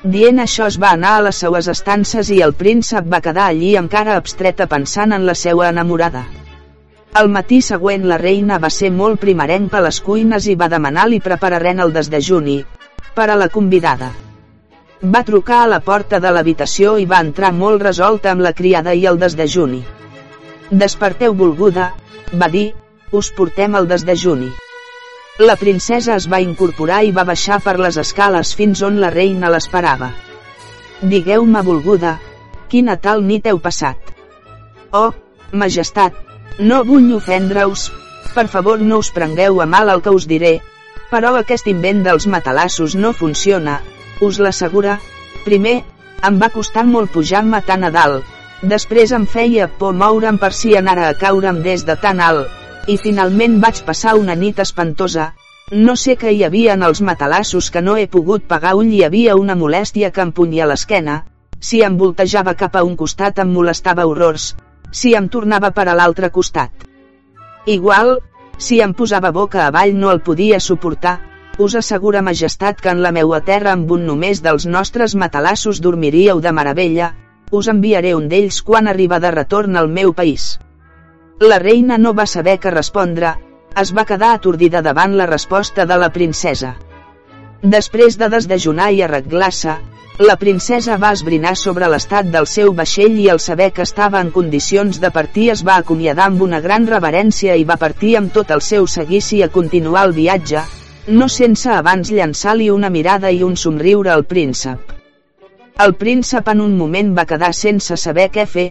Dient 0.04 0.38
això 0.38 0.68
es 0.70 0.78
va 0.78 0.92
anar 0.94 1.16
a 1.16 1.26
les 1.26 1.42
seues 1.42 1.66
estances 1.74 2.30
i 2.30 2.38
el 2.46 2.54
príncep 2.54 3.10
va 3.10 3.20
quedar 3.26 3.48
allí 3.48 3.74
amb 3.76 3.90
cara 3.90 4.14
abstreta 4.20 4.68
pensant 4.70 5.18
en 5.18 5.26
la 5.26 5.34
seua 5.34 5.68
enamorada. 5.74 6.24
Al 7.12 7.28
matí 7.28 7.60
següent 7.60 8.06
la 8.06 8.22
reina 8.22 8.62
va 8.62 8.70
ser 8.70 8.94
molt 8.94 9.18
primerenca 9.18 9.82
a 9.82 9.86
les 9.88 9.98
cuines 10.00 10.46
i 10.46 10.54
va 10.54 10.70
demanar 10.70 11.10
li 11.10 11.18
prepararen 11.18 11.82
el 11.82 11.92
desdejuni, 11.92 12.60
per 13.18 13.32
a 13.34 13.34
la 13.34 13.48
convidada. 13.48 14.14
Va 15.02 15.22
trucar 15.24 15.62
a 15.64 15.68
la 15.72 15.80
porta 15.80 16.18
de 16.20 16.30
l'habitació 16.36 16.98
i 17.00 17.06
va 17.08 17.22
entrar 17.24 17.50
molt 17.56 17.80
resolta 17.82 18.30
amb 18.34 18.44
la 18.44 18.52
criada 18.52 18.92
i 18.92 19.06
el 19.08 19.18
desdejuni. 19.20 19.78
Desperteu 20.70 21.32
volguda, 21.34 21.86
va 22.42 22.48
dir, 22.52 22.66
us 23.10 23.30
portem 23.36 23.78
el 23.80 23.88
desdejuni. 23.88 24.50
La 25.40 25.56
princesa 25.56 26.18
es 26.20 26.26
va 26.28 26.42
incorporar 26.44 26.98
i 27.08 27.14
va 27.16 27.24
baixar 27.24 27.62
per 27.64 27.78
les 27.80 27.96
escales 28.02 28.52
fins 28.54 28.82
on 28.84 28.98
la 29.00 29.08
reina 29.14 29.48
l'esperava. 29.48 30.10
Digueu-me 31.00 31.62
volguda, 31.64 32.18
quina 32.68 32.98
tal 33.00 33.24
nit 33.24 33.48
heu 33.48 33.58
passat? 33.58 34.12
Oh, 34.92 35.14
Majestat, 35.52 36.12
no 36.58 36.82
vull 36.84 37.08
ofendre-us, 37.16 37.86
per 38.34 38.44
favor 38.52 38.84
no 38.84 39.00
us 39.00 39.10
prengueu 39.16 39.62
a 39.64 39.66
mal 39.66 39.88
el 39.88 40.04
que 40.04 40.12
us 40.12 40.28
diré, 40.28 40.58
però 41.10 41.32
aquest 41.38 41.72
invent 41.72 42.04
dels 42.04 42.28
matalassos 42.28 42.94
no 42.94 43.14
funciona, 43.16 43.80
us 44.20 44.38
l'assegura. 44.38 44.98
Primer, 45.44 45.80
em 46.28 46.38
va 46.40 46.50
costar 46.54 46.84
molt 46.86 47.12
pujar-me 47.14 47.60
tan 47.66 47.84
a 47.84 47.90
dalt, 47.94 48.24
després 48.62 49.12
em 49.16 49.26
feia 49.26 49.68
por 49.82 49.94
moure'm 49.96 50.38
per 50.38 50.52
si 50.52 50.76
anara 50.76 51.08
a 51.08 51.18
caure'm 51.20 51.62
des 51.64 51.84
de 51.88 51.96
tan 51.96 52.20
alt, 52.20 52.48
i 52.86 52.96
finalment 52.98 53.60
vaig 53.60 53.84
passar 53.86 54.16
una 54.18 54.36
nit 54.36 54.58
espantosa, 54.64 55.30
no 55.70 55.94
sé 55.96 56.16
què 56.18 56.32
hi 56.34 56.42
havia 56.44 56.74
en 56.74 56.82
els 56.82 57.00
matalassos 57.00 57.70
que 57.70 57.80
no 57.80 57.96
he 57.96 58.08
pogut 58.10 58.46
pagar 58.52 58.74
ull 58.74 58.90
hi 58.90 59.04
havia 59.06 59.36
una 59.38 59.54
molèstia 59.54 60.10
que 60.10 60.24
em 60.26 60.32
punya 60.32 60.66
l'esquena, 60.66 61.22
si 61.60 61.82
em 61.86 61.96
voltejava 62.00 62.56
cap 62.58 62.76
a 62.76 62.82
un 62.82 62.96
costat 62.96 63.38
em 63.38 63.52
molestava 63.54 64.06
horrors, 64.10 64.54
si 64.90 65.14
em 65.14 65.28
tornava 65.28 65.70
per 65.70 65.86
a 65.88 65.94
l'altre 65.94 66.30
costat. 66.34 66.72
Igual, 67.66 68.18
si 68.58 68.80
em 68.80 68.92
posava 68.98 69.30
boca 69.30 69.66
avall 69.66 69.94
no 69.94 70.10
el 70.10 70.20
podia 70.26 70.58
suportar, 70.60 71.20
us 71.60 71.74
assegura 71.76 72.22
majestat 72.24 72.78
que 72.80 72.88
en 72.88 73.02
la 73.04 73.12
meua 73.12 73.42
terra 73.44 73.74
amb 73.76 73.90
un 73.92 74.06
només 74.08 74.40
dels 74.40 74.64
nostres 74.66 75.14
matalassos 75.22 75.80
dormiríeu 75.84 76.40
de 76.40 76.52
meravella, 76.56 77.10
us 77.50 77.68
enviaré 77.68 78.14
un 78.16 78.30
d'ells 78.30 78.62
quan 78.64 78.88
arriba 78.88 79.18
de 79.20 79.30
retorn 79.34 79.76
al 79.76 79.90
meu 79.98 80.14
país. 80.16 80.54
La 81.40 81.58
reina 81.58 81.98
no 81.98 82.14
va 82.16 82.26
saber 82.26 82.56
què 82.62 82.72
respondre, 82.72 83.34
es 83.82 83.92
va 83.96 84.06
quedar 84.08 84.32
atordida 84.38 84.80
davant 84.88 85.18
la 85.20 85.28
resposta 85.28 85.86
de 85.86 86.00
la 86.00 86.10
princesa. 86.16 86.74
Després 87.76 88.16
de 88.16 88.30
desdejunar 88.32 88.90
i 88.96 89.04
arreglar-se, 89.04 89.76
la 90.20 90.36
princesa 90.40 90.96
va 91.00 91.12
esbrinar 91.16 91.54
sobre 91.56 91.88
l'estat 91.92 92.32
del 92.32 92.48
seu 92.48 92.74
vaixell 92.82 93.20
i 93.20 93.28
al 93.32 93.40
saber 93.40 93.70
que 93.76 93.84
estava 93.88 94.20
en 94.24 94.32
condicions 94.32 95.00
de 95.00 95.12
partir 95.12 95.50
es 95.52 95.64
va 95.66 95.76
acomiadar 95.80 96.32
amb 96.32 96.42
una 96.48 96.60
gran 96.64 96.88
reverència 96.88 97.56
i 97.56 97.64
va 97.68 97.80
partir 97.80 98.16
amb 98.16 98.32
tot 98.32 98.50
el 98.50 98.60
seu 98.64 98.88
seguici 98.88 99.42
a 99.42 99.48
continuar 99.48 100.08
el 100.08 100.16
viatge, 100.16 100.64
no 101.10 101.26
sense 101.28 101.70
abans 101.74 102.10
llançar-li 102.14 102.68
una 102.70 102.88
mirada 102.94 103.30
i 103.34 103.42
un 103.42 103.56
somriure 103.58 104.12
al 104.12 104.22
príncep. 104.30 104.92
El 105.84 105.94
príncep 105.98 106.48
en 106.52 106.60
un 106.60 106.76
moment 106.78 107.10
va 107.16 107.26
quedar 107.26 107.50
sense 107.56 107.96
saber 107.98 108.28
què 108.30 108.44
fer, 108.46 108.66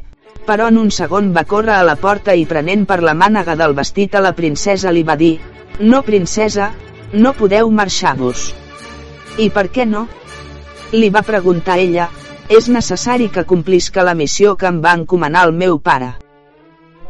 però 0.47 0.69
en 0.71 0.77
un 0.79 0.91
segon 0.91 1.33
va 1.35 1.43
córrer 1.49 1.75
a 1.75 1.83
la 1.83 1.97
porta 1.99 2.35
i 2.39 2.45
prenent 2.47 2.85
per 2.87 3.01
la 3.03 3.15
mànega 3.17 3.57
del 3.59 3.75
vestit 3.75 4.15
a 4.15 4.23
la 4.23 4.31
princesa 4.37 4.93
li 4.95 5.03
va 5.03 5.17
dir, 5.19 5.33
no 5.79 6.01
princesa, 6.07 6.71
no 7.13 7.33
podeu 7.35 7.71
marxar-vos. 7.81 8.47
I 9.37 9.49
per 9.49 9.67
què 9.67 9.85
no? 9.89 10.07
Li 10.95 11.09
va 11.11 11.27
preguntar 11.27 11.77
ella, 11.77 12.07
és 12.49 12.69
necessari 12.71 13.27
que 13.29 13.45
complisca 13.49 14.05
la 14.07 14.15
missió 14.15 14.55
que 14.55 14.69
em 14.71 14.79
va 14.85 14.95
encomanar 14.97 15.43
el 15.49 15.53
meu 15.53 15.79
pare. 15.79 16.13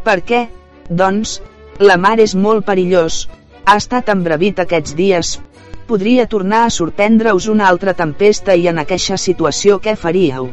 Per 0.03 0.21
què? 0.25 0.47
Doncs, 0.89 1.37
la 1.79 1.99
mar 2.01 2.17
és 2.19 2.33
molt 2.35 2.65
perillós, 2.65 3.27
ha 3.69 3.75
estat 3.77 4.07
embrevit 4.09 4.59
aquests 4.63 4.95
dies, 4.97 5.35
podria 5.89 6.23
tornar 6.29 6.63
a 6.65 6.71
sorprendre-us 6.73 7.45
una 7.53 7.67
altra 7.69 7.93
tempesta 7.97 8.55
i 8.57 8.63
en 8.71 8.81
aquesta 8.81 9.17
situació 9.21 9.75
què 9.83 9.93
faríeu? 10.03 10.47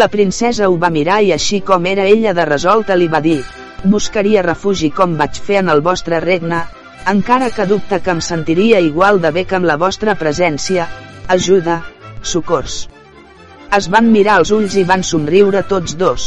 La 0.00 0.08
princesa 0.10 0.66
ho 0.68 0.74
va 0.82 0.90
mirar 0.94 1.20
i 1.22 1.30
així 1.36 1.60
com 1.68 1.86
era 1.86 2.06
ella 2.14 2.32
de 2.34 2.46
resolta 2.48 2.96
li 2.98 3.06
va 3.12 3.20
dir, 3.26 3.38
buscaria 3.92 4.42
refugi 4.46 4.90
com 4.96 5.14
vaig 5.20 5.38
fer 5.48 5.60
en 5.60 5.70
el 5.74 5.82
vostre 5.90 6.18
regne, 6.24 6.64
encara 7.12 7.52
que 7.54 7.68
dubte 7.70 8.00
que 8.02 8.10
em 8.16 8.24
sentiria 8.30 8.80
igual 8.86 9.22
de 9.22 9.30
bé 9.38 9.46
que 9.46 9.58
amb 9.60 9.70
la 9.70 9.78
vostra 9.84 10.16
presència, 10.24 10.88
ajuda, 11.36 11.78
socors. 12.32 12.80
Es 13.78 13.86
van 13.94 14.10
mirar 14.10 14.40
els 14.42 14.50
ulls 14.58 14.74
i 14.74 14.84
van 14.90 15.06
somriure 15.06 15.62
tots 15.70 15.94
dos. 16.02 16.26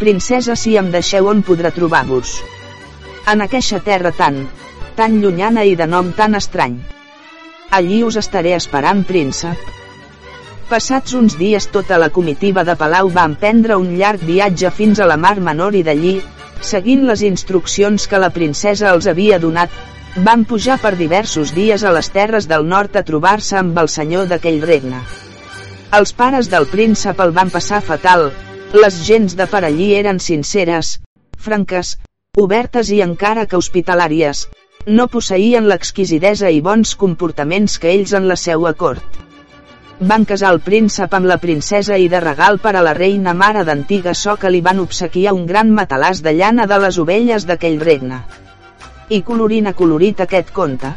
Princesa 0.00 0.56
si 0.56 0.78
em 0.80 0.88
deixeu 0.96 1.28
on 1.28 1.44
podrà 1.44 1.74
trobar-vos. 1.76 2.32
En 3.28 3.44
aquesta 3.44 3.84
terra 3.84 4.16
tan, 4.16 4.40
tan 4.96 5.20
llunyana 5.22 5.64
i 5.64 5.76
de 5.76 5.86
nom 5.86 6.10
tan 6.16 6.34
estrany. 6.38 6.78
Allí 7.70 8.02
us 8.06 8.16
estaré 8.20 8.56
esperant 8.56 9.04
príncep. 9.06 9.68
Passats 10.70 11.14
uns 11.18 11.36
dies 11.38 11.66
tota 11.74 11.98
la 11.98 12.10
comitiva 12.14 12.62
de 12.66 12.76
Palau 12.78 13.08
va 13.14 13.24
emprendre 13.26 13.78
un 13.78 13.94
llarg 13.98 14.22
viatge 14.26 14.70
fins 14.74 15.00
a 15.00 15.08
la 15.10 15.16
Mar 15.18 15.36
Menor 15.40 15.74
i 15.78 15.82
d'allí, 15.86 16.18
seguint 16.62 17.06
les 17.08 17.24
instruccions 17.26 18.06
que 18.10 18.20
la 18.22 18.30
princesa 18.34 18.92
els 18.94 19.08
havia 19.10 19.40
donat, 19.42 19.70
van 20.28 20.44
pujar 20.44 20.76
per 20.82 20.96
diversos 20.98 21.54
dies 21.54 21.82
a 21.82 21.92
les 21.94 22.10
terres 22.14 22.46
del 22.50 22.66
nord 22.66 22.96
a 22.96 23.02
trobar-se 23.06 23.58
amb 23.62 23.78
el 23.82 23.88
senyor 23.88 24.28
d'aquell 24.30 24.62
regne. 24.66 25.02
Els 25.98 26.12
pares 26.14 26.50
del 26.50 26.66
príncep 26.70 27.18
el 27.22 27.34
van 27.34 27.50
passar 27.50 27.80
fatal, 27.82 28.30
les 28.74 29.02
gens 29.06 29.34
de 29.38 29.46
per 29.50 29.64
allí 29.66 29.92
eren 29.98 30.20
sinceres, 30.22 30.98
franques, 31.38 31.96
obertes 32.38 32.90
i 32.94 33.00
encara 33.02 33.46
que 33.46 33.58
hospitalàries, 33.58 34.46
no 34.86 35.08
posseïen 35.12 35.68
l'exquisidesa 35.68 36.50
i 36.50 36.60
bons 36.60 36.94
comportaments 36.96 37.78
que 37.78 37.90
ells 37.92 38.14
en 38.16 38.28
la 38.28 38.36
seua 38.36 38.72
cort. 38.74 39.18
Van 40.00 40.24
casar 40.24 40.54
el 40.54 40.60
príncep 40.64 41.14
amb 41.14 41.28
la 41.28 41.36
princesa 41.36 41.98
i 42.00 42.08
de 42.08 42.20
regal 42.24 42.58
per 42.58 42.74
a 42.76 42.84
la 42.84 42.94
reina 42.96 43.34
mare 43.34 43.64
d'antiga 43.68 44.14
so 44.14 44.36
que 44.40 44.50
li 44.50 44.62
van 44.64 44.80
obsequiar 44.80 45.34
un 45.36 45.44
gran 45.46 45.74
matalàs 45.80 46.22
de 46.24 46.32
llana 46.32 46.66
de 46.66 46.78
les 46.86 46.98
ovelles 46.98 47.44
d'aquell 47.44 47.80
regne 47.80 48.22
i 49.10 49.22
colorina 49.26 49.72
colorit 49.74 50.20
aquest 50.22 50.52
conte. 50.54 50.92